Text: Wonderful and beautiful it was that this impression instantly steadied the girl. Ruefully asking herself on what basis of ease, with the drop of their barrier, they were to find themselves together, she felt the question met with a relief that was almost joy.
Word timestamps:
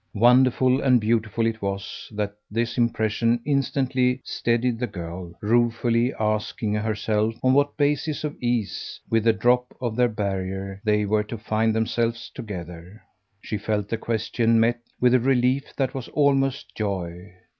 Wonderful 0.15 0.81
and 0.81 0.99
beautiful 0.99 1.45
it 1.45 1.61
was 1.61 2.09
that 2.15 2.33
this 2.49 2.75
impression 2.75 3.39
instantly 3.45 4.19
steadied 4.23 4.79
the 4.79 4.87
girl. 4.87 5.33
Ruefully 5.41 6.11
asking 6.15 6.73
herself 6.73 7.35
on 7.43 7.53
what 7.53 7.77
basis 7.77 8.23
of 8.23 8.35
ease, 8.41 8.99
with 9.11 9.25
the 9.25 9.31
drop 9.33 9.77
of 9.79 9.95
their 9.95 10.09
barrier, 10.09 10.81
they 10.83 11.05
were 11.05 11.23
to 11.25 11.37
find 11.37 11.75
themselves 11.75 12.31
together, 12.33 12.99
she 13.41 13.59
felt 13.59 13.89
the 13.89 13.97
question 13.97 14.59
met 14.59 14.79
with 14.99 15.13
a 15.13 15.19
relief 15.19 15.65
that 15.77 15.93
was 15.93 16.07
almost 16.07 16.73
joy. 16.75 17.33